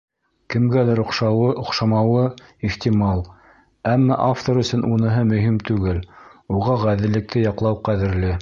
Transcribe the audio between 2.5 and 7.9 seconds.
ихтимал, әммә автор өсөн уныһы мөһим түгел, уға ғәҙеллекте яҡлау